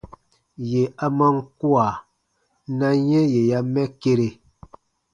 Yè 0.71 0.83
a 1.05 1.07
man 1.17 1.35
kua, 1.59 1.85
na 2.77 2.87
yɛ̃ 3.07 3.23
yè 3.33 3.41
ya 3.49 3.59
mɛ 3.73 3.83
kere. 4.01 4.27